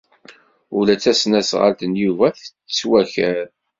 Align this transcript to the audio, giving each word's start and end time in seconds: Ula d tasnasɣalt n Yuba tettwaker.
Ula 0.77 0.93
d 0.95 0.99
tasnasɣalt 1.01 1.81
n 1.85 1.93
Yuba 2.03 2.27
tettwaker. 2.37 3.45